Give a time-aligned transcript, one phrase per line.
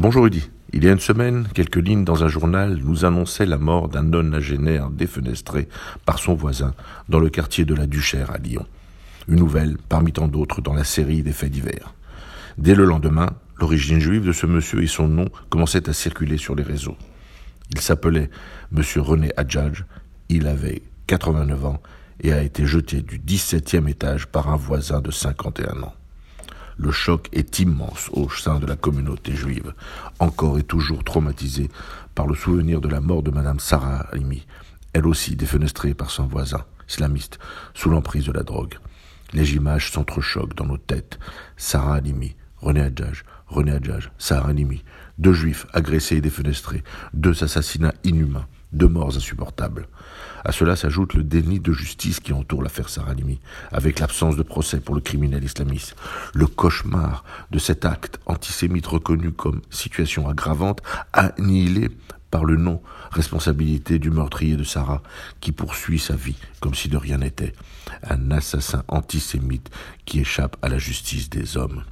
[0.00, 0.48] Bonjour Rudy.
[0.72, 4.02] Il y a une semaine, quelques lignes dans un journal nous annonçaient la mort d'un
[4.02, 5.68] nonagénaire défenestré
[6.06, 6.72] par son voisin
[7.10, 8.64] dans le quartier de la Duchère à Lyon.
[9.28, 11.92] Une nouvelle parmi tant d'autres dans la série des faits divers.
[12.56, 13.28] Dès le lendemain,
[13.58, 16.96] l'origine juive de ce monsieur et son nom commençaient à circuler sur les réseaux.
[17.68, 18.30] Il s'appelait
[18.72, 19.84] monsieur René Adjadj,
[20.30, 21.82] il avait 89 ans
[22.22, 25.94] et a été jeté du 17e étage par un voisin de 51 ans.
[26.82, 29.74] Le choc est immense au sein de la communauté juive,
[30.18, 31.68] encore et toujours traumatisée
[32.14, 34.46] par le souvenir de la mort de Madame Sarah Halimi,
[34.94, 37.38] elle aussi défenestrée par son voisin, islamiste,
[37.74, 38.78] sous l'emprise de la drogue.
[39.34, 41.18] Les images s'entrechoquent dans nos têtes.
[41.58, 44.82] Sarah Halimi, René Adjaj, René Adjaj, Sarah Halimi,
[45.18, 49.88] deux juifs agressés et défenestrés, deux assassinats inhumains, deux morts insupportables.
[50.44, 53.40] À cela s'ajoute le déni de justice qui entoure l'affaire Saralimi,
[53.72, 55.96] avec l'absence de procès pour le criminel islamiste.
[56.34, 61.90] Le cauchemar de cet acte antisémite reconnu comme situation aggravante, annihilé
[62.30, 65.02] par le non-responsabilité du meurtrier de Sarah,
[65.40, 67.54] qui poursuit sa vie comme si de rien n'était.
[68.08, 69.68] Un assassin antisémite
[70.04, 71.82] qui échappe à la justice des hommes.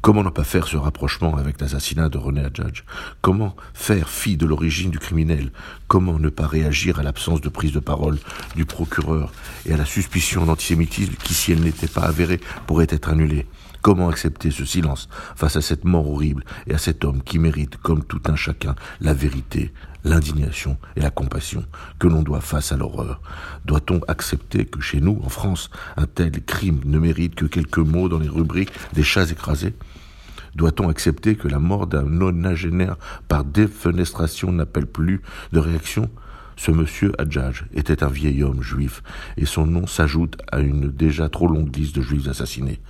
[0.00, 2.84] Comment ne pas faire ce rapprochement avec l'assassinat de René Adjadj?
[3.20, 5.50] Comment faire fi de l'origine du criminel?
[5.88, 8.18] Comment ne pas réagir à l'absence de prise de parole
[8.54, 9.32] du procureur
[9.66, 13.46] et à la suspicion d'antisémitisme qui, si elle n'était pas avérée, pourrait être annulée?
[13.82, 17.76] Comment accepter ce silence face à cette mort horrible et à cet homme qui mérite,
[17.76, 19.72] comme tout un chacun, la vérité,
[20.04, 21.64] l'indignation et la compassion
[21.98, 23.20] que l'on doit face à l'horreur?
[23.64, 28.08] Doit-on accepter que chez nous, en France, un tel crime ne mérite que quelques mots
[28.08, 29.74] dans les rubriques des chats écrasés?
[30.54, 32.96] Doit-on accepter que la mort d'un nonagénaire
[33.28, 36.10] par défenestration n'appelle plus de réaction
[36.58, 39.04] ce monsieur Adjaj était un vieil homme juif,
[39.36, 42.80] et son nom s'ajoute à une déjà trop longue liste de juifs assassinés.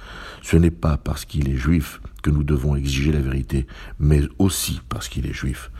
[0.42, 3.66] Ce n'est pas parce qu'il est juif que nous devons exiger la vérité,
[4.00, 5.70] mais aussi parce qu'il est juif.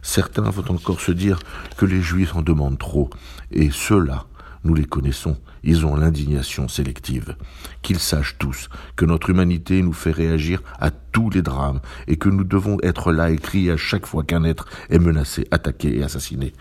[0.00, 1.38] Certains vont encore se dire
[1.76, 3.10] que les juifs en demandent trop,
[3.52, 4.24] et ceux-là
[4.64, 7.36] nous les connaissons, ils ont l'indignation sélective.
[7.82, 12.28] Qu'ils sachent tous que notre humanité nous fait réagir à tous les drames et que
[12.28, 16.02] nous devons être là et crier à chaque fois qu'un être est menacé, attaqué et
[16.02, 16.52] assassiné.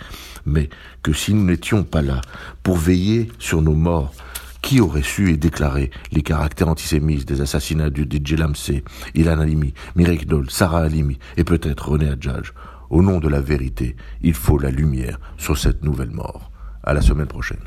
[0.45, 0.69] Mais
[1.01, 2.21] que si nous n'étions pas là
[2.61, 4.13] pour veiller sur nos morts,
[4.61, 8.83] qui aurait su et déclaré les caractères antisémites des assassinats de DJ Lamsey,
[9.13, 12.53] Ilan Halimi, Mirek Dol, Sarah Halimi et peut-être René Adjaj
[12.89, 16.49] Au nom de la vérité, il faut la lumière sur cette nouvelle mort.
[16.83, 17.59] À la semaine prochaine.